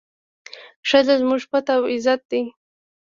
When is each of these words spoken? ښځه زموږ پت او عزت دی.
ښځه 0.89 1.13
زموږ 1.21 1.41
پت 1.51 1.67
او 1.75 1.81
عزت 1.93 2.21
دی. 2.31 2.41